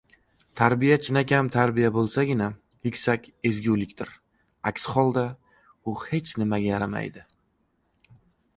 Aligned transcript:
Tarbiya 0.59 0.95
chinakam 1.07 1.49
tarbiya 1.55 1.91
bo‘lsagina 1.97 2.47
yuksak 2.87 3.29
ezgulikdir, 3.51 4.15
aks 4.73 4.89
holda, 4.97 5.27
u 5.93 5.97
hech 6.07 6.35
nimaga 6.43 6.71
yaramaydi. 6.73 7.27